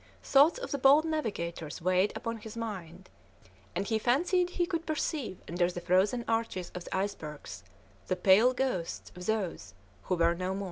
Thoughts 0.23 0.57
of 0.57 0.71
the 0.71 0.79
bold 0.79 1.05
navigators 1.05 1.79
weighed 1.79 2.11
upon 2.15 2.37
his 2.37 2.57
mind, 2.57 3.07
and 3.75 3.85
he 3.85 3.99
fancied 3.99 4.49
he 4.49 4.65
could 4.65 4.87
perceive 4.87 5.43
under 5.47 5.69
the 5.69 5.79
frozen 5.79 6.25
arches 6.27 6.71
of 6.73 6.85
the 6.85 6.97
icebergs 6.97 7.63
the 8.07 8.15
pale 8.15 8.51
ghosts 8.53 9.11
of 9.15 9.27
those 9.27 9.75
who 10.05 10.15
were 10.15 10.33
no 10.33 10.55
more. 10.55 10.59